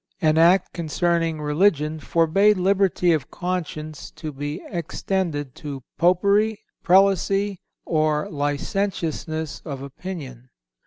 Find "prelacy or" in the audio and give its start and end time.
6.83-8.27